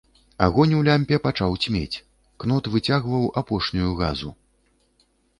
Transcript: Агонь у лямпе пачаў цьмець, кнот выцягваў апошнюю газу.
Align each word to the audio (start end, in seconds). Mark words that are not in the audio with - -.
Агонь 0.43 0.71
у 0.75 0.77
лямпе 0.85 1.17
пачаў 1.25 1.57
цьмець, 1.65 2.01
кнот 2.43 2.69
выцягваў 2.75 3.27
апошнюю 3.43 3.91
газу. 4.01 4.33